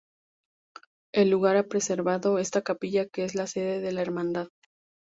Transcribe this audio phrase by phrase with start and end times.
[1.13, 4.47] El lugar ha preservado esta capilla, que es la sede de la hermandad.